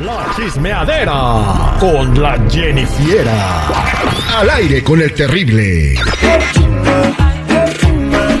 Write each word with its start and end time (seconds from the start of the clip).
La 0.00 0.32
chismeadera 0.34 1.76
con 1.78 2.22
la 2.22 2.38
Jennifiera. 2.48 3.66
Al 4.38 4.48
aire 4.48 4.82
con 4.82 5.02
el 5.02 5.12
terrible. 5.12 5.94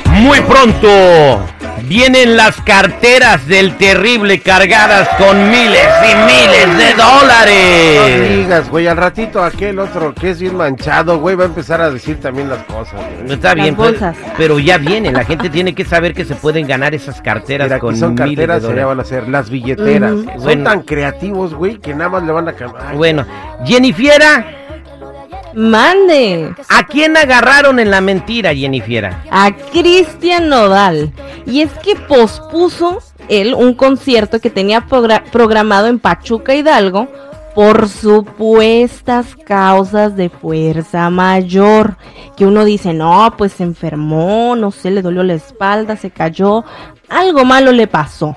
Muy 0.06 0.40
pronto 0.40 1.46
vienen 1.82 2.36
las 2.36 2.60
carteras 2.62 3.46
del 3.46 3.76
terrible 3.76 4.40
cargadas 4.40 5.08
con 5.18 5.50
miles 5.50 5.88
y 6.04 6.14
miles 6.14 6.78
de 6.78 6.94
dólares. 6.94 7.19
Digas, 8.50 8.68
güey, 8.70 8.88
al 8.88 8.96
ratito 8.96 9.42
aquel 9.44 9.78
otro 9.78 10.12
que 10.12 10.30
es 10.30 10.40
bien 10.40 10.56
manchado, 10.56 11.20
güey, 11.20 11.36
va 11.36 11.44
a 11.44 11.46
empezar 11.46 11.80
a 11.80 11.88
decir 11.90 12.18
también 12.20 12.48
las 12.48 12.64
cosas. 12.64 12.94
güey. 13.20 13.32
Está 13.32 13.54
bien, 13.54 13.76
Las 13.78 14.16
pero, 14.36 14.58
ya 14.58 14.76
viene, 14.76 15.12
la 15.12 15.24
gente 15.24 15.48
tiene 15.50 15.72
que 15.74 15.84
saber 15.84 16.14
que 16.14 16.24
se 16.24 16.34
pueden 16.34 16.66
ganar 16.66 16.92
esas 16.92 17.22
carteras 17.22 17.68
Mira, 17.68 17.78
con 17.78 17.96
son 17.96 18.14
miles 18.14 18.26
carteras, 18.26 18.62
de 18.62 18.84
van 18.84 18.98
a 19.00 19.04
ser 19.04 19.28
las 19.28 19.50
billeteras. 19.50 20.10
Son 20.10 20.42
Bueno. 20.42 20.64
tan 20.64 20.82
creativos, 20.82 21.54
güey, 21.54 21.78
que 21.78 21.94
nada 21.94 22.10
más 22.10 22.22
le 22.24 22.32
van 22.32 22.48
a 22.48 22.52
cambiar. 22.54 22.96
Bueno, 22.96 23.24
Jennifiera, 23.64 24.44
Mande 25.54 26.52
¿a 26.68 26.86
quién 26.86 27.16
agarraron 27.16 27.78
en 27.80 27.90
la 27.90 28.00
mentira, 28.00 28.54
Jennifiera? 28.54 29.24
a 29.30 29.50
Cristian 29.72 30.48
Nodal. 30.48 31.12
Y 31.46 31.62
es 31.62 31.70
que 31.84 31.94
pospuso 31.96 32.98
él 33.28 33.54
un 33.54 33.74
concierto 33.74 34.40
que 34.40 34.50
tenía 34.50 34.86
progra- 34.88 35.22
programado 35.30 35.86
en 35.88 35.98
Pachuca 35.98 36.54
Hidalgo 36.54 37.08
por 37.54 37.88
supuestas 37.88 39.36
causas 39.44 40.16
de 40.16 40.28
fuerza 40.28 41.10
mayor. 41.10 41.96
Que 42.36 42.46
uno 42.46 42.64
dice, 42.64 42.92
no, 42.92 43.34
pues 43.36 43.52
se 43.52 43.64
enfermó, 43.64 44.56
no 44.56 44.70
sé, 44.70 44.90
le 44.90 45.02
dolió 45.02 45.22
la 45.22 45.34
espalda, 45.34 45.96
se 45.96 46.10
cayó, 46.10 46.64
algo 47.08 47.44
malo 47.44 47.72
le 47.72 47.86
pasó. 47.86 48.36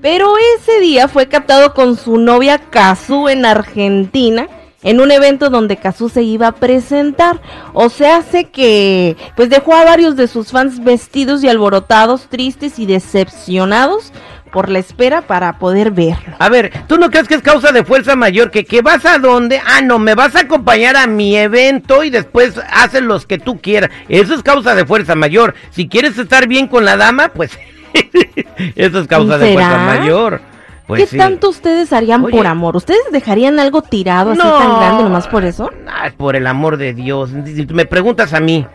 Pero 0.00 0.32
ese 0.56 0.80
día 0.80 1.08
fue 1.08 1.28
captado 1.28 1.74
con 1.74 1.96
su 1.96 2.18
novia 2.18 2.58
Kazu 2.58 3.28
en 3.28 3.44
Argentina 3.44 4.48
en 4.82 5.00
un 5.00 5.10
evento 5.10 5.50
donde 5.50 5.76
Kazu 5.76 6.08
se 6.08 6.22
iba 6.22 6.48
a 6.48 6.54
presentar. 6.54 7.40
O 7.72 7.88
sea, 7.88 8.18
hace 8.18 8.50
que 8.50 9.16
pues 9.36 9.50
dejó 9.50 9.74
a 9.74 9.84
varios 9.84 10.16
de 10.16 10.28
sus 10.28 10.52
fans 10.52 10.82
vestidos 10.82 11.42
y 11.42 11.48
alborotados, 11.48 12.28
tristes 12.28 12.78
y 12.78 12.86
decepcionados 12.86 14.12
por 14.48 14.68
la 14.68 14.78
espera 14.78 15.22
para 15.22 15.58
poder 15.58 15.90
verlo. 15.90 16.34
A 16.38 16.48
ver, 16.48 16.72
¿tú 16.86 16.98
no 16.98 17.10
crees 17.10 17.28
que 17.28 17.34
es 17.34 17.42
causa 17.42 17.72
de 17.72 17.84
fuerza 17.84 18.16
mayor? 18.16 18.50
¿Que, 18.50 18.64
que 18.64 18.82
vas 18.82 19.04
a 19.06 19.18
dónde? 19.18 19.60
Ah, 19.64 19.80
no, 19.82 19.98
me 19.98 20.14
vas 20.14 20.34
a 20.36 20.40
acompañar 20.40 20.96
a 20.96 21.06
mi 21.06 21.36
evento 21.36 22.04
y 22.04 22.10
después 22.10 22.60
haces 22.70 23.02
los 23.02 23.26
que 23.26 23.38
tú 23.38 23.60
quieras. 23.60 23.90
Eso 24.08 24.34
es 24.34 24.42
causa 24.42 24.74
de 24.74 24.84
fuerza 24.86 25.14
mayor. 25.14 25.54
Si 25.70 25.88
quieres 25.88 26.18
estar 26.18 26.46
bien 26.48 26.66
con 26.68 26.84
la 26.84 26.96
dama, 26.96 27.28
pues 27.28 27.58
eso 28.76 29.00
es 29.00 29.06
causa 29.06 29.38
de 29.38 29.52
fuerza 29.54 29.78
mayor. 29.78 30.40
Pues 30.86 31.02
¿Qué 31.02 31.06
sí. 31.08 31.18
tanto 31.18 31.50
ustedes 31.50 31.92
harían 31.92 32.24
Oye. 32.24 32.34
por 32.34 32.46
amor? 32.46 32.74
¿Ustedes 32.74 33.02
dejarían 33.12 33.60
algo 33.60 33.82
tirado 33.82 34.30
así 34.30 34.40
tan 34.40 34.78
grande 34.80 35.02
nomás 35.02 35.28
por 35.28 35.44
eso? 35.44 35.70
Ay, 35.86 36.12
por 36.16 36.34
el 36.34 36.46
amor 36.46 36.78
de 36.78 36.94
Dios. 36.94 37.30
Si 37.44 37.66
tú 37.66 37.74
me 37.74 37.84
preguntas 37.84 38.32
a 38.32 38.40
mí, 38.40 38.66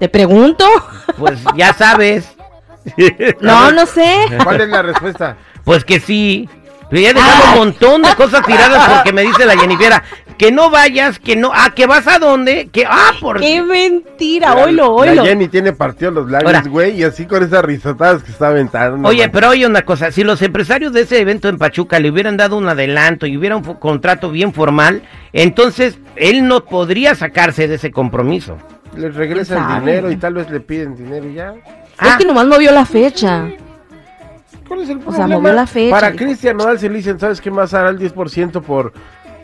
Te 0.00 0.08
pregunto. 0.08 0.64
pues 1.16 1.38
ya 1.54 1.72
sabes. 1.74 2.34
No, 3.40 3.72
no 3.72 3.86
sé. 3.86 4.16
¿Cuál 4.42 4.60
es 4.60 4.68
la 4.68 4.82
respuesta? 4.82 5.36
Pues 5.64 5.84
que 5.84 6.00
sí. 6.00 6.48
Ya 6.90 7.10
he 7.10 7.14
dejado 7.14 7.52
un 7.52 7.58
montón 7.58 8.02
de 8.02 8.14
cosas 8.16 8.44
tiradas 8.44 8.86
porque 8.96 9.12
me 9.14 9.22
dice 9.22 9.46
la 9.46 9.56
Jennifer 9.56 10.02
que 10.36 10.50
no 10.50 10.70
vayas, 10.70 11.18
que 11.18 11.36
no, 11.36 11.50
ah, 11.54 11.72
que 11.74 11.86
vas 11.86 12.06
a 12.08 12.18
dónde, 12.18 12.68
que, 12.70 12.84
ah, 12.84 13.12
por 13.20 13.40
¡Qué 13.40 13.62
mentira! 13.62 14.54
La- 14.54 14.64
Oilo, 14.64 15.04
La 15.04 15.10
oilo. 15.12 15.24
Jenny 15.24 15.48
tiene 15.48 15.72
partido 15.72 16.10
los 16.10 16.30
labios, 16.30 16.66
güey, 16.68 16.98
y 16.98 17.04
así 17.04 17.26
con 17.26 17.42
esas 17.42 17.64
risotadas 17.64 18.22
que 18.22 18.32
está 18.32 18.48
aventando. 18.48 19.08
Oye, 19.08 19.28
pero 19.28 19.50
oye 19.50 19.66
una 19.66 19.82
cosa, 19.82 20.10
si 20.10 20.24
los 20.24 20.42
empresarios 20.42 20.92
de 20.92 21.02
ese 21.02 21.20
evento 21.20 21.48
en 21.48 21.58
Pachuca 21.58 22.00
le 22.00 22.10
hubieran 22.10 22.36
dado 22.36 22.56
un 22.56 22.68
adelanto 22.68 23.26
y 23.26 23.36
hubiera 23.36 23.56
un 23.56 23.62
contrato 23.62 24.30
bien 24.30 24.52
formal, 24.52 25.02
entonces 25.32 25.98
él 26.16 26.46
no 26.46 26.64
podría 26.64 27.14
sacarse 27.14 27.68
de 27.68 27.76
ese 27.76 27.90
compromiso. 27.90 28.58
Les 28.96 29.14
regresa 29.14 29.54
¿Quién 29.54 29.70
el 29.70 29.80
dinero 29.84 30.10
y 30.10 30.16
tal 30.16 30.34
vez 30.34 30.50
le 30.50 30.60
piden 30.60 30.96
dinero 30.96 31.26
y 31.26 31.34
ya. 31.34 31.54
Es 32.00 32.08
Ah. 32.08 32.16
que 32.18 32.24
nomás 32.24 32.46
movió 32.46 32.72
la 32.72 32.84
fecha. 32.84 33.48
¿Cuál 34.66 34.82
es 34.82 34.88
el 34.90 34.98
O 34.98 35.00
sea, 35.02 35.10
problema? 35.10 35.36
movió 35.40 35.52
la 35.52 35.66
fecha, 35.66 35.90
Para. 35.94 36.12
Cristian 36.12 36.56
Nodal 36.56 36.78
se 36.78 36.88
le 36.88 36.96
dicen, 36.96 37.18
¿sabes 37.18 37.40
qué 37.40 37.50
más 37.50 37.74
hará 37.74 37.90
el 37.90 37.98
10% 37.98 38.62
por... 38.62 38.92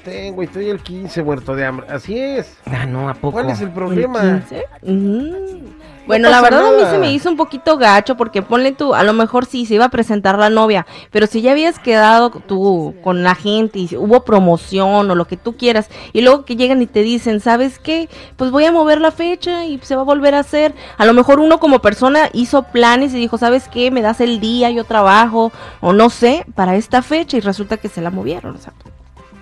Tengo, 0.05 0.43
estoy 0.43 0.71
el 0.71 0.81
15 0.81 1.23
muerto 1.23 1.55
de 1.55 1.67
hambre. 1.67 1.87
Así 1.91 2.19
es. 2.19 2.57
Ah, 2.67 2.87
no, 2.87 3.09
¿a 3.11 3.15
poco? 3.15 3.33
¿Cuál 3.33 3.51
es 3.51 3.61
el 3.61 3.69
¿El 3.69 3.75
problema? 3.75 4.21
15? 4.49 4.65
Ujú. 4.83 5.61
Bueno, 6.09 6.31
la 6.31 6.41
verdad 6.41 6.67
a 6.67 6.71
mí 6.73 6.83
se 6.91 6.97
me 6.97 7.13
hizo 7.13 7.29
un 7.29 7.37
poquito 7.37 7.77
gacho 7.77 8.17
porque 8.17 8.41
ponle 8.41 8.73
tú, 8.73 8.95
a 8.95 9.05
lo 9.05 9.13
mejor 9.13 9.45
sí 9.45 9.67
se 9.67 9.75
iba 9.75 9.85
a 9.85 9.91
presentar 9.91 10.39
la 10.39 10.49
novia, 10.49 10.87
pero 11.11 11.27
si 11.27 11.43
ya 11.43 11.53
habías 11.53 11.79
quedado 11.79 12.31
tú 12.31 12.95
con 13.05 13.23
la 13.23 13.35
gente 13.35 13.79
y 13.79 13.91
hubo 13.95 14.25
promoción 14.25 15.11
o 15.11 15.15
lo 15.15 15.27
que 15.27 15.37
tú 15.37 15.59
quieras 15.59 15.91
y 16.15 16.23
luego 16.23 16.47
que 16.47 16.57
llegan 16.57 16.81
y 16.81 16.87
te 16.87 17.03
dicen, 17.03 17.41
¿sabes 17.41 17.79
qué? 17.79 18.09
Pues 18.37 18.51
voy 18.51 18.65
a 18.65 18.73
mover 18.73 19.03
la 19.03 19.11
fecha 19.11 19.67
y 19.67 19.79
se 19.83 19.97
va 19.97 20.01
a 20.01 20.07
volver 20.07 20.35
a 20.35 20.39
hacer. 20.39 20.75
A 20.97 21.05
lo 21.05 21.13
mejor 21.13 21.41
uno 21.41 21.61
como 21.61 21.81
persona 21.81 22.31
hizo 22.33 22.63
planes 22.63 23.13
y 23.13 23.19
dijo, 23.19 23.37
¿sabes 23.37 23.69
qué? 23.69 23.91
Me 23.91 24.01
das 24.01 24.23
el 24.23 24.41
día, 24.41 24.71
yo 24.71 24.85
trabajo 24.85 25.53
o 25.83 25.93
no 25.93 26.09
sé, 26.09 26.47
para 26.55 26.77
esta 26.77 27.03
fecha 27.03 27.37
y 27.37 27.41
resulta 27.41 27.77
que 27.77 27.91
se 27.91 28.01
la 28.01 28.11
movieron. 28.11 28.57
o 28.57 28.59
sea, 28.59 28.73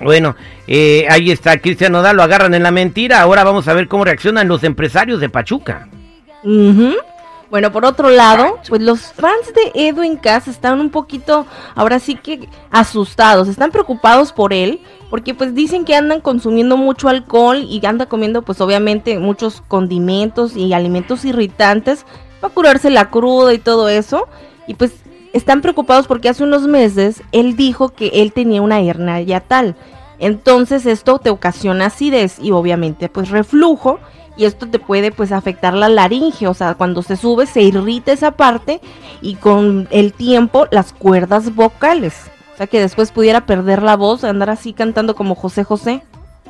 Bueno, 0.00 0.34
eh, 0.66 1.06
ahí 1.08 1.30
está, 1.30 1.58
Cristian 1.58 1.92
Nodal 1.92 2.16
lo 2.16 2.24
agarran 2.24 2.54
en 2.54 2.64
la 2.64 2.72
mentira, 2.72 3.20
ahora 3.20 3.44
vamos 3.44 3.68
a 3.68 3.72
ver 3.72 3.86
cómo 3.86 4.04
reaccionan 4.04 4.48
los 4.48 4.64
empresarios 4.64 5.20
de 5.20 5.28
Pachuca. 5.28 5.86
Ujú. 6.46 6.94
Bueno, 7.50 7.70
por 7.70 7.84
otro 7.84 8.08
lado, 8.10 8.58
pues 8.68 8.82
los 8.82 9.00
fans 9.12 9.52
de 9.54 9.88
Edwin 9.88 10.16
Cass 10.16 10.48
están 10.48 10.80
un 10.80 10.90
poquito, 10.90 11.46
ahora 11.76 12.00
sí 12.00 12.16
que 12.16 12.48
asustados, 12.70 13.46
están 13.46 13.70
preocupados 13.70 14.32
por 14.32 14.52
él, 14.52 14.80
porque 15.10 15.32
pues 15.32 15.54
dicen 15.54 15.84
que 15.84 15.94
andan 15.94 16.20
consumiendo 16.20 16.76
mucho 16.76 17.08
alcohol 17.08 17.58
y 17.58 17.84
anda 17.86 18.06
comiendo 18.06 18.42
pues 18.42 18.60
obviamente 18.60 19.18
muchos 19.20 19.62
condimentos 19.68 20.56
y 20.56 20.72
alimentos 20.72 21.24
irritantes 21.24 22.04
para 22.40 22.52
curarse 22.52 22.90
la 22.90 23.10
cruda 23.10 23.54
y 23.54 23.58
todo 23.58 23.88
eso, 23.88 24.26
y 24.66 24.74
pues 24.74 24.92
están 25.32 25.60
preocupados 25.60 26.08
porque 26.08 26.28
hace 26.28 26.42
unos 26.42 26.62
meses 26.62 27.22
él 27.30 27.54
dijo 27.54 27.90
que 27.90 28.08
él 28.08 28.32
tenía 28.32 28.62
una 28.62 28.80
hernia 28.80 29.20
yatal. 29.20 29.76
Entonces 30.18 30.86
esto 30.86 31.18
te 31.18 31.30
ocasiona 31.30 31.86
acidez 31.86 32.38
y 32.40 32.50
obviamente 32.50 33.08
pues 33.08 33.28
reflujo 33.30 34.00
y 34.36 34.44
esto 34.44 34.68
te 34.68 34.78
puede 34.78 35.10
pues 35.10 35.32
afectar 35.32 35.74
la 35.74 35.88
laringe, 35.88 36.46
o 36.46 36.54
sea, 36.54 36.74
cuando 36.74 37.02
se 37.02 37.16
sube 37.16 37.46
se 37.46 37.62
irrita 37.62 38.12
esa 38.12 38.32
parte 38.32 38.80
y 39.20 39.36
con 39.36 39.88
el 39.90 40.12
tiempo 40.12 40.66
las 40.70 40.92
cuerdas 40.92 41.54
vocales. 41.54 42.30
O 42.54 42.56
sea, 42.56 42.66
que 42.66 42.80
después 42.80 43.12
pudiera 43.12 43.44
perder 43.44 43.82
la 43.82 43.96
voz, 43.96 44.24
andar 44.24 44.48
así 44.50 44.72
cantando 44.72 45.14
como 45.14 45.34
José 45.34 45.62
José. 45.62 46.02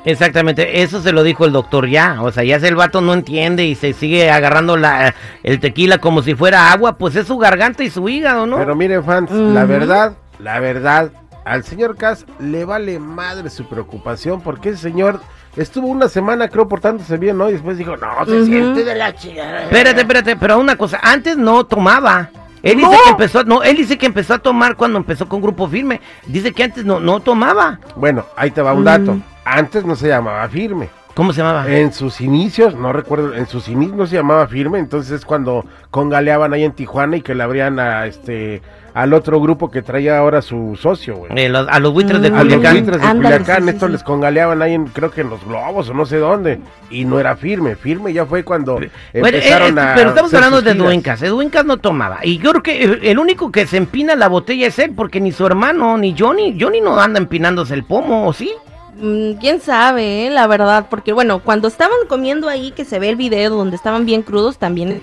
Exactamente, 0.05 0.83
eso 0.83 1.03
se 1.03 1.11
lo 1.11 1.25
dijo 1.25 1.45
el 1.45 1.53
doctor 1.53 1.89
ya, 1.89 2.23
o 2.23 2.31
sea, 2.31 2.45
ya 2.45 2.61
si 2.61 2.67
el 2.67 2.77
vato 2.77 3.01
no 3.01 3.13
entiende 3.13 3.65
y 3.67 3.75
se 3.75 3.93
sigue 3.93 4.31
agarrando 4.31 4.77
la, 4.77 5.17
el 5.43 5.59
tequila 5.59 5.99
como 5.99 6.23
si 6.23 6.37
fuera 6.37 6.71
agua, 6.71 6.97
pues 6.97 7.17
es 7.17 7.27
su 7.27 7.39
garganta 7.39 7.83
y 7.83 7.91
su 7.91 8.09
hígado, 8.09 8.47
¿no? 8.47 8.57
Pero 8.57 8.77
miren, 8.77 9.03
fans, 9.03 9.33
la 9.33 9.65
verdad, 9.65 10.13
la 10.39 10.61
verdad, 10.61 11.11
al 11.45 11.65
señor 11.65 11.97
Cass 11.97 12.25
le 12.39 12.65
vale 12.65 13.01
madre 13.01 13.51
su 13.51 13.69
preocupación 13.69 14.43
porque 14.43 14.69
ese 14.71 14.83
señor 14.83 15.21
estuvo 15.57 15.87
una 15.89 16.09
semana, 16.09 16.49
creo, 16.49 16.69
portándose 16.69 17.17
bien, 17.17 17.39
¿no? 17.39 17.49
Y 17.49 17.55
después 17.55 17.79
dijo, 17.79 17.97
no, 17.97 18.25
se 18.25 18.45
siente 18.45 18.85
de 18.85 18.95
la 18.95 19.15
chingada. 19.15 19.65
Espérate, 19.65 20.01
espérate, 20.01 20.37
pero 20.37 20.59
una 20.59 20.77
cosa, 20.77 20.99
antes 21.03 21.37
no 21.37 21.65
tomaba. 21.65 22.31
Él 22.63 22.79
dice 22.79 22.97
que 23.05 23.11
empezó, 23.11 23.45
no, 23.45 23.63
él 23.63 23.77
dice 23.77 23.97
que 23.97 24.07
empezó 24.07 24.35
a 24.35 24.39
tomar 24.39 24.75
cuando 24.77 24.99
empezó 24.99 25.29
con 25.29 25.41
Grupo 25.41 25.69
Firme. 25.69 26.01
Dice 26.27 26.53
que 26.53 26.65
antes 26.65 26.85
no, 26.85 26.99
no 26.99 27.21
tomaba. 27.21 27.79
Bueno, 27.95 28.25
ahí 28.37 28.51
te 28.51 28.61
va 28.61 28.73
un 28.73 28.81
Mm. 28.81 28.85
dato. 28.85 29.19
Antes 29.45 29.85
no 29.85 29.95
se 29.95 30.09
llamaba 30.09 30.49
firme. 30.49 30.89
¿Cómo 31.15 31.33
se 31.33 31.41
llamaba? 31.41 31.67
En 31.71 31.93
sus 31.93 32.21
inicios, 32.21 32.75
no 32.75 32.93
recuerdo, 32.93 33.35
en 33.35 33.47
sus 33.47 33.69
inicios 33.69 33.97
no 33.97 34.07
se 34.07 34.17
llamaba 34.17 34.47
firme, 34.49 34.79
entonces 34.81 35.13
es 35.13 35.25
cuando 35.25 35.65
congaleaban 35.91 36.53
ahí 36.53 36.65
en 36.65 36.73
Tijuana 36.73 37.17
y 37.17 37.23
que 37.23 37.35
le 37.35 37.43
abrían 37.43 37.79
a 37.79 38.05
este 38.07 38.61
al 38.97 39.13
otro 39.13 39.39
grupo 39.43 39.71
que 39.71 39.83
traía 39.83 40.17
ahora 40.17 40.41
su 40.41 40.75
socio, 40.81 41.17
güey. 41.17 41.31
Eh, 41.37 41.53
a 41.55 41.79
los 41.81 41.93
buitres 41.93 42.23
de 42.23 42.31
Mm. 42.31 42.35
A 42.35 42.45
los 42.45 42.55
Culiacán. 42.55 42.73
buitres 42.77 43.01
de 43.03 43.07
Ándale, 43.07 43.37
Culiacán, 43.37 43.65
sí, 43.65 43.69
estos 43.71 43.87
sí. 43.89 43.93
les 43.93 44.03
congaleaban 44.03 44.63
ahí 44.63 44.73
en, 44.73 44.87
creo 44.87 45.11
que 45.11 45.21
en 45.21 45.29
los 45.29 45.45
globos 45.45 45.91
o 45.91 45.95
no 45.95 46.07
sé 46.07 46.17
dónde, 46.17 46.61
y 46.89 47.05
no 47.05 47.21
era 47.21 47.37
firme, 47.37 47.77
firme 47.77 48.15
ya 48.15 48.25
fue 48.25 48.43
cuando 48.43 48.75
Bueno, 48.77 48.87
eh, 49.13 49.21
empezaron 49.21 49.77
eh, 49.77 49.81
a 49.83 49.95
pero 49.95 50.09
estamos 50.09 50.33
hablando 50.33 50.63
de. 50.63 50.73
Duencas. 50.73 51.21
Duencas 51.21 51.67
no 51.67 51.77
tomaba. 51.77 52.21
Y 52.23 52.39
yo 52.39 52.51
creo 52.53 52.63
que 52.63 52.85
eh, 52.85 52.99
el 53.11 53.19
único 53.19 53.53
que 53.53 53.67
se 53.67 53.77
empina 53.77 54.17
la 54.17 54.29
botella 54.29 54.67
es 54.69 54.79
él, 54.79 54.93
porque 54.97 55.21
ni 55.21 55.31
su 55.31 55.45
hermano, 55.45 55.99
ni 55.99 56.17
Johnny. 56.19 56.57
Johnny 56.59 56.81
no 56.81 56.99
anda 56.99 57.19
empinándose 57.19 57.75
el 57.75 57.85
pomo, 57.85 58.27
¿o 58.27 58.33
sí? 58.33 58.51
Mm, 58.99 59.33
Quién 59.35 59.61
sabe, 59.61 60.27
eh, 60.27 60.31
la 60.31 60.47
verdad, 60.47 60.87
porque 60.89 61.13
bueno, 61.13 61.41
cuando 61.41 61.69
estaban 61.69 61.99
comiendo 62.09 62.49
ahí, 62.49 62.71
que 62.71 62.87
se 62.87 62.99
ve 62.99 63.11
el 63.11 63.17
video 63.17 63.51
donde 63.51 63.77
estaban 63.77 64.07
bien 64.07 64.23
crudos, 64.23 64.57
también 64.57 65.03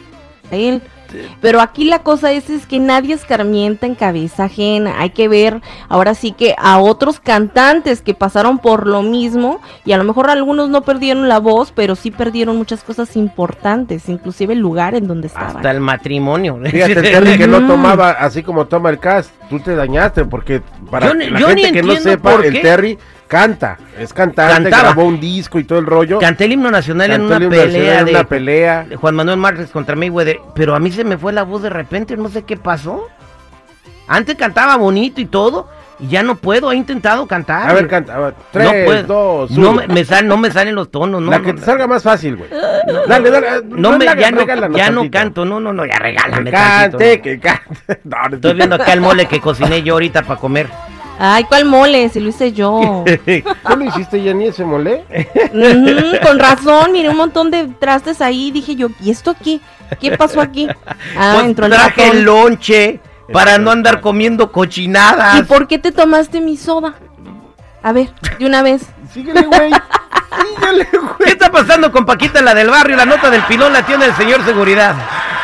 él, 0.51 0.81
Pero 1.41 1.61
aquí 1.61 1.85
la 1.85 1.99
cosa 1.99 2.31
es, 2.31 2.49
es 2.49 2.65
que 2.65 2.79
nadie 2.79 3.13
escarmienta 3.13 3.85
en 3.85 3.93
cabeza 3.93 4.45
ajena. 4.45 4.99
Hay 4.99 5.11
que 5.11 5.27
ver 5.27 5.61
ahora 5.87 6.15
sí 6.15 6.31
que 6.31 6.55
a 6.57 6.79
otros 6.79 7.19
cantantes 7.19 8.01
que 8.01 8.15
pasaron 8.15 8.57
por 8.57 8.87
lo 8.87 9.03
mismo 9.03 9.61
y 9.85 9.91
a 9.91 9.97
lo 9.97 10.05
mejor 10.05 10.31
algunos 10.31 10.69
no 10.69 10.81
perdieron 10.81 11.29
la 11.29 11.37
voz, 11.39 11.71
pero 11.71 11.95
sí 11.95 12.09
perdieron 12.09 12.57
muchas 12.57 12.83
cosas 12.83 13.15
importantes, 13.15 14.09
inclusive 14.09 14.53
el 14.53 14.59
lugar 14.59 14.95
en 14.95 15.05
donde 15.07 15.27
estaban. 15.27 15.57
Hasta 15.57 15.69
el 15.69 15.79
matrimonio. 15.81 16.59
Fíjate, 16.65 16.93
el 16.93 17.01
Terry 17.03 17.37
que 17.37 17.47
no 17.47 17.61
Mm. 17.61 17.67
tomaba 17.67 18.09
así 18.11 18.41
como 18.41 18.65
toma 18.65 18.89
el 18.89 18.97
cast, 18.97 19.29
tú 19.51 19.59
te 19.59 19.75
dañaste 19.75 20.25
porque 20.25 20.63
para 20.89 21.09
Yo 21.09 21.13
la 21.13 21.39
yo 21.39 21.47
gente 21.49 21.71
que 21.73 21.83
no 21.83 21.95
sepa, 21.97 22.31
por 22.31 22.43
el. 22.45 22.59
Terry 22.59 22.97
canta, 23.27 23.77
es 23.97 24.13
cantante, 24.13 24.53
Cantaba. 24.69 24.83
grabó 24.93 25.03
un 25.05 25.19
disco 25.19 25.59
y 25.59 25.63
todo 25.63 25.79
el 25.79 25.85
rollo. 25.85 26.19
Canté 26.19 26.45
el 26.45 26.53
himno 26.53 26.69
nacional 26.71 27.11
en 27.11 27.21
una 27.21 27.37
el 27.37 27.43
himno 27.43 27.55
nacional 27.55 27.71
pelea 27.73 27.99
en 27.99 28.05
de 28.05 28.11
una 28.11 28.23
pelea. 28.25 28.85
Juan 28.99 29.15
Manuel 29.15 29.37
Márquez 29.37 29.69
contra 29.71 29.95
Mayweather, 29.95 30.39
pero 30.55 30.75
a 30.75 30.79
mí 30.79 30.91
se 30.91 31.03
me 31.03 31.17
fue 31.17 31.33
la 31.33 31.43
voz 31.43 31.61
de 31.63 31.69
repente, 31.69 32.15
no 32.17 32.29
sé 32.29 32.43
qué 32.43 32.57
pasó. 32.57 33.07
Antes 34.07 34.35
cantaba 34.35 34.75
bonito 34.75 35.21
y 35.21 35.25
todo, 35.25 35.69
y 35.97 36.07
ya 36.09 36.23
no 36.23 36.35
puedo, 36.35 36.71
he 36.71 36.75
intentado 36.75 37.25
cantar. 37.25 37.69
A 37.69 37.73
ver, 37.73 37.87
canta, 37.87 38.15
a 38.15 38.19
ver, 38.19 38.33
no 38.33 38.43
tres, 38.51 38.85
puedo. 38.85 39.03
dos, 39.03 39.51
no 39.51 39.71
me, 39.73 39.87
me 39.87 40.03
sal- 40.03 40.27
no 40.27 40.35
me 40.35 40.51
salen 40.51 40.75
los 40.75 40.91
tonos, 40.91 41.21
no. 41.21 41.31
la 41.31 41.39
no, 41.39 41.45
que 41.45 41.53
te 41.53 41.61
no. 41.61 41.65
salga 41.65 41.87
más 41.87 42.03
fácil, 42.03 42.35
güey. 42.35 42.49
Dale, 43.07 43.31
dale. 43.31 43.47
No 43.65 43.97
me, 43.97 44.03
ya 44.05 44.29
no, 44.31 44.45
ya 44.45 44.55
no 44.91 45.01
tantito. 45.01 45.09
canto, 45.11 45.45
no, 45.45 45.61
no, 45.61 45.71
no, 45.71 45.85
ya 45.85 45.95
regálame 45.99 46.45
Que 46.45 46.51
tantito, 46.51 46.97
cante, 46.97 47.17
no. 47.17 47.23
que 47.23 47.39
cante. 47.39 48.01
No, 48.03 48.17
no, 48.29 48.35
Estoy 48.35 48.53
viendo 48.55 48.75
acá 48.75 48.91
el 48.91 48.99
mole 49.01 49.25
que 49.25 49.39
cociné 49.39 49.81
yo 49.83 49.93
ahorita 49.93 50.23
para 50.23 50.39
comer. 50.39 50.67
Ay, 51.25 51.45
¿cuál 51.45 51.63
mole? 51.63 52.09
Si 52.09 52.19
lo 52.19 52.27
hice 52.29 52.51
yo. 52.51 53.05
¿Tú 53.67 53.77
lo 53.77 53.85
hiciste, 53.85 54.19
Jenny, 54.19 54.47
ese 54.47 54.65
mole? 54.65 55.05
Con 56.21 56.37
razón, 56.37 56.91
miré 56.91 57.07
un 57.09 57.15
montón 57.17 57.49
de 57.49 57.67
trastes 57.79 58.19
ahí. 58.19 58.51
Dije 58.51 58.75
yo, 58.75 58.89
¿y 59.01 59.09
esto 59.09 59.31
aquí? 59.31 59.61
¿Qué 60.01 60.17
pasó 60.17 60.41
aquí? 60.41 60.67
Ah, 61.17 61.33
Pues 61.35 61.45
entró 61.45 61.65
el 61.67 61.71
traje 61.71 62.01
ratón. 62.01 62.17
el 62.17 62.23
lonche 62.23 62.99
para 63.31 63.57
no 63.57 63.71
andar 63.71 64.01
comiendo 64.01 64.51
cochinadas. 64.51 65.39
¿Y 65.39 65.43
por 65.43 65.67
qué 65.67 65.79
te 65.79 65.91
tomaste 65.93 66.41
mi 66.41 66.57
soda? 66.57 66.95
A 67.81 67.93
ver, 67.93 68.09
de 68.39 68.45
una 68.45 68.61
vez. 68.61 68.81
Síguele, 69.13 69.43
güey. 69.45 69.71
Síguele, 70.57 70.87
¿Qué 70.91 70.97
güey. 70.97 71.29
está 71.29 71.51
pasando 71.51 71.89
con 71.91 72.05
Paquita, 72.05 72.41
la 72.41 72.53
del 72.53 72.69
barrio? 72.69 72.97
La 72.97 73.05
nota 73.05 73.29
del 73.29 73.43
pilón 73.43 73.71
la 73.71 73.85
tiene 73.85 74.05
el 74.05 74.15
señor 74.15 74.43
seguridad. 74.43 74.95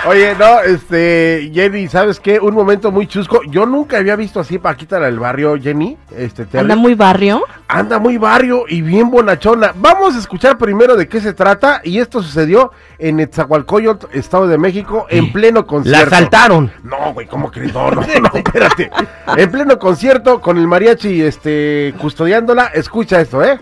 Oye, 0.07 0.33
no, 0.39 0.61
este, 0.61 1.51
Jenny, 1.53 1.89
¿sabes 1.89 2.21
qué? 2.21 2.39
Un 2.39 2.53
momento 2.53 2.89
muy 2.89 3.05
chusco. 3.05 3.41
Yo 3.49 3.65
nunca 3.65 3.97
había 3.97 4.15
visto 4.15 4.39
así 4.39 4.57
Paquita 4.57 4.97
la 4.97 5.07
del 5.07 5.19
barrio, 5.19 5.57
Jenny. 5.61 5.97
Este, 6.15 6.45
Terry. 6.45 6.61
Anda 6.61 6.75
muy 6.77 6.95
barrio. 6.95 7.43
Anda 7.67 7.99
muy 7.99 8.17
barrio 8.17 8.63
y 8.67 8.81
bien 8.81 9.11
bonachona. 9.11 9.73
Vamos 9.75 10.15
a 10.15 10.19
escuchar 10.19 10.57
primero 10.57 10.95
de 10.95 11.09
qué 11.09 11.19
se 11.19 11.33
trata. 11.33 11.81
Y 11.83 11.99
esto 11.99 12.23
sucedió 12.23 12.71
en 12.97 13.19
Etzahualcoyot, 13.19 14.15
Estado 14.15 14.47
de 14.47 14.57
México, 14.57 15.05
en 15.09 15.33
pleno 15.33 15.59
La 15.61 15.65
concierto. 15.67 16.15
asaltaron. 16.15 16.71
No, 16.83 17.13
güey, 17.13 17.27
¿cómo 17.27 17.51
crees? 17.51 17.73
No, 17.73 17.91
no, 17.91 18.01
no, 18.21 18.29
espérate. 18.33 18.89
En 19.35 19.51
pleno 19.51 19.77
concierto, 19.77 20.39
con 20.39 20.57
el 20.57 20.65
mariachi 20.67 21.21
este, 21.21 21.93
custodiándola. 21.99 22.67
Escucha 22.67 23.19
esto, 23.19 23.43
¿eh? 23.43 23.59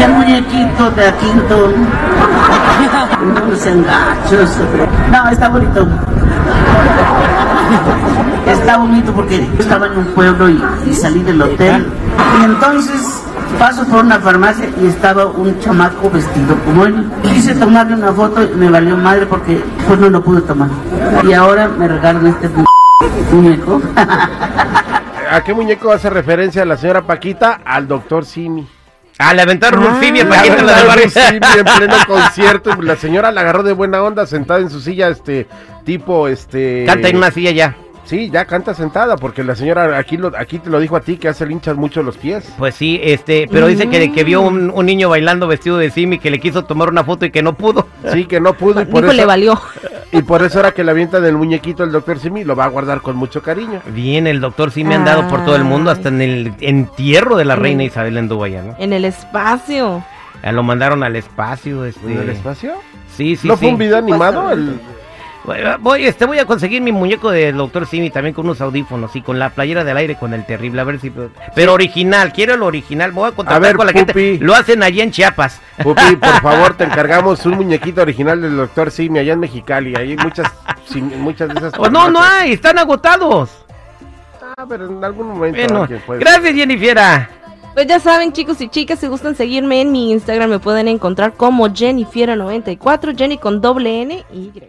El 0.00 0.10
muñequito 0.12 0.90
de 0.92 1.12
Quinto. 1.20 1.74
No 3.20 3.56
sean 3.56 3.84
gachos. 3.84 4.50
No, 5.10 5.28
está 5.28 5.48
bonito. 5.48 5.86
Está 8.46 8.76
bonito 8.78 9.12
porque 9.12 9.46
estaba 9.58 9.86
en 9.86 9.98
un 9.98 10.04
pueblo 10.06 10.48
y, 10.48 10.94
salí 10.94 11.22
del 11.22 11.42
hotel. 11.42 11.86
Y 12.40 12.44
entonces 12.44 13.24
paso 13.58 13.84
por 13.86 14.04
una 14.04 14.20
farmacia 14.20 14.68
y 14.80 14.86
estaba 14.86 15.26
un 15.26 15.58
chamaco 15.60 16.10
vestido 16.10 16.56
como 16.64 16.84
él. 16.84 17.10
Quise 17.22 17.54
tomarle 17.54 17.94
una 17.94 18.12
foto 18.12 18.42
y 18.42 18.54
me 18.54 18.70
valió 18.70 18.96
madre 18.96 19.26
porque 19.26 19.62
pues 19.86 19.98
no 19.98 20.08
lo 20.10 20.22
pude 20.22 20.40
tomar. 20.42 20.68
Y 21.24 21.32
ahora 21.32 21.68
me 21.68 21.88
regalan 21.88 22.26
este 22.26 22.48
muñeco. 23.32 23.82
¿A 25.30 25.42
qué 25.44 25.52
muñeco 25.52 25.92
hace 25.92 26.08
referencia 26.08 26.64
la 26.64 26.76
señora 26.76 27.02
Paquita? 27.02 27.60
Al 27.64 27.86
doctor 27.86 28.24
Simi. 28.24 28.77
Ah, 29.18 29.34
le 29.34 29.42
aventaron 29.42 29.80
un 29.82 29.88
Ah. 29.94 29.98
fibia 30.00 30.24
La 30.24 30.30
Paquita, 30.36 30.62
la 30.62 30.76
del 30.78 30.86
barrio. 30.86 31.10
Simi 31.10 31.38
en 31.58 31.64
pleno 31.76 31.94
concierto. 32.06 32.70
La 32.80 32.96
señora 32.96 33.32
la 33.32 33.40
agarró 33.40 33.62
de 33.64 33.72
buena 33.72 34.02
onda 34.02 34.26
sentada 34.26 34.60
en 34.60 34.70
su 34.70 34.80
silla, 34.80 35.08
este, 35.08 35.46
tipo, 35.84 36.28
este... 36.28 36.84
Canta 36.86 37.08
en 37.08 37.16
una 37.16 37.30
silla 37.30 37.50
ya. 37.50 37.76
Sí, 38.04 38.30
ya 38.30 38.46
canta 38.46 38.72
sentada, 38.72 39.16
porque 39.16 39.44
la 39.44 39.54
señora 39.54 39.98
aquí, 39.98 40.16
lo, 40.16 40.32
aquí 40.38 40.58
te 40.58 40.70
lo 40.70 40.80
dijo 40.80 40.96
a 40.96 41.00
ti, 41.02 41.18
que 41.18 41.28
hace 41.28 41.44
le 41.44 41.52
hinchas 41.52 41.76
mucho 41.76 42.02
los 42.02 42.16
pies. 42.16 42.42
Pues 42.56 42.74
sí, 42.74 42.98
este, 43.02 43.46
pero 43.52 43.66
dice 43.66 43.90
que, 43.90 44.10
que 44.12 44.24
vio 44.24 44.40
un, 44.40 44.70
un 44.70 44.86
niño 44.86 45.10
bailando 45.10 45.46
vestido 45.46 45.76
de 45.76 45.90
Simi 45.90 46.18
que 46.18 46.30
le 46.30 46.40
quiso 46.40 46.64
tomar 46.64 46.88
una 46.88 47.04
foto 47.04 47.26
y 47.26 47.30
que 47.30 47.42
no 47.42 47.52
pudo. 47.54 47.86
Sí, 48.12 48.24
que 48.24 48.40
no 48.40 48.54
pudo 48.54 48.80
y 48.80 48.84
por 48.86 49.04
le 49.04 49.12
eso... 49.14 49.26
valió. 49.26 49.60
Y 50.10 50.22
por 50.22 50.42
eso 50.42 50.58
ahora 50.58 50.72
que 50.72 50.84
le 50.84 50.90
avientan 50.90 51.24
el 51.24 51.36
muñequito 51.36 51.84
el 51.84 51.92
doctor 51.92 52.18
Simi, 52.18 52.42
lo 52.42 52.56
va 52.56 52.64
a 52.64 52.68
guardar 52.68 53.02
con 53.02 53.16
mucho 53.16 53.42
cariño. 53.42 53.82
Bien, 53.92 54.26
el 54.26 54.40
doctor 54.40 54.70
Simi 54.70 54.94
ha 54.94 54.96
andado 54.96 55.28
por 55.28 55.44
todo 55.44 55.56
el 55.56 55.64
mundo, 55.64 55.90
hasta 55.90 56.08
en 56.08 56.22
el 56.22 56.54
entierro 56.60 57.36
de 57.36 57.44
la 57.44 57.56
reina 57.56 57.84
Isabel 57.84 58.16
anduvo 58.16 58.44
allá, 58.44 58.62
¿no? 58.62 58.74
En 58.78 58.92
el 58.92 59.04
espacio. 59.04 60.02
Ya 60.42 60.52
lo 60.52 60.62
mandaron 60.62 61.02
al 61.02 61.16
espacio, 61.16 61.84
este. 61.84 62.10
¿En 62.10 62.20
el 62.20 62.30
espacio? 62.30 62.74
Sí, 63.14 63.36
sí, 63.36 63.48
¿No 63.48 63.54
sí. 63.56 63.60
fue 63.60 63.72
un 63.72 63.78
video 63.78 63.98
animado? 63.98 64.50
El... 64.50 64.80
Voy, 65.80 66.04
este, 66.04 66.26
voy 66.26 66.38
a 66.38 66.44
conseguir 66.44 66.82
mi 66.82 66.92
muñeco 66.92 67.30
del 67.30 67.56
doctor 67.56 67.86
Simi 67.86 68.10
también 68.10 68.34
con 68.34 68.44
unos 68.44 68.60
audífonos 68.60 69.14
y 69.16 69.22
con 69.22 69.38
la 69.38 69.50
playera 69.50 69.82
del 69.82 69.96
aire 69.96 70.16
con 70.16 70.34
el 70.34 70.44
terrible, 70.44 70.80
a 70.80 70.84
ver 70.84 71.00
si... 71.00 71.10
Pero 71.54 71.72
original, 71.72 72.32
quiero 72.32 72.54
el 72.54 72.62
original, 72.62 73.12
voy 73.12 73.28
a 73.28 73.32
contactar 73.32 73.62
ver, 73.62 73.76
con 73.76 73.86
la 73.86 73.92
Pupi. 73.92 74.12
gente. 74.12 74.44
Lo 74.44 74.54
hacen 74.54 74.82
allá 74.82 75.02
en 75.02 75.10
Chiapas. 75.10 75.60
Pupi, 75.82 76.16
por 76.20 76.40
favor, 76.42 76.74
te 76.76 76.84
encargamos 76.84 77.46
un 77.46 77.54
muñequito 77.54 78.02
original 78.02 78.42
del 78.42 78.56
doctor 78.56 78.90
Simi 78.90 79.20
allá 79.20 79.32
en 79.32 79.40
Mexicali. 79.40 79.94
Hay 79.96 80.16
muchas, 80.16 80.52
muchas 81.18 81.48
de 81.48 81.54
esas. 81.54 81.72
Pues 81.74 81.90
no, 81.90 82.10
no 82.10 82.18
farmacias. 82.18 82.42
hay, 82.42 82.52
están 82.52 82.78
agotados. 82.78 83.50
Ah, 84.56 84.66
pero 84.68 84.86
en 84.86 85.02
algún 85.04 85.28
momento 85.28 85.58
Bueno, 85.74 85.88
gracias 86.18 86.54
Jennifer. 86.54 86.98
Pues 87.74 87.86
ya 87.86 88.00
saben, 88.00 88.32
chicos 88.32 88.60
y 88.60 88.68
chicas, 88.68 88.98
si 88.98 89.06
gustan 89.06 89.36
seguirme 89.36 89.80
en 89.80 89.92
mi 89.92 90.10
Instagram, 90.10 90.50
me 90.50 90.58
pueden 90.58 90.88
encontrar 90.88 91.34
como 91.34 91.68
Jennifiera94, 91.68 93.16
Jenny 93.16 93.38
con 93.38 93.60
doble 93.60 94.02
N 94.02 94.24
y 94.32 94.36
Y. 94.36 94.62